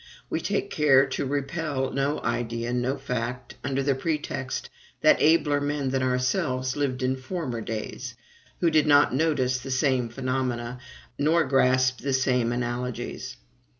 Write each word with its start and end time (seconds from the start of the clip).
We 0.31 0.41
take 0.41 0.71
care 0.71 1.05
to 1.09 1.27
repel 1.27 1.91
no 1.91 2.21
idea, 2.23 2.73
no 2.73 2.97
fact, 2.97 3.53
under 3.63 3.83
the 3.83 3.93
pretext 3.93 4.67
that 5.01 5.21
abler 5.21 5.61
men 5.61 5.91
than 5.91 6.01
ourselves 6.01 6.75
lived 6.75 7.03
in 7.03 7.15
former 7.15 7.61
days, 7.61 8.15
who 8.61 8.71
did 8.71 8.87
not 8.87 9.13
notice 9.13 9.59
the 9.59 9.69
same 9.69 10.09
phenomena, 10.09 10.79
nor 11.19 11.43
grasp 11.43 11.99
the 11.99 12.13
same 12.13 12.51
analogies. 12.51 13.37